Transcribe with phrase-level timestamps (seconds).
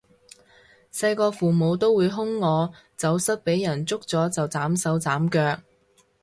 [0.91, 5.61] 細個父母都會兇我走失畀人捉咗就斬手斬腳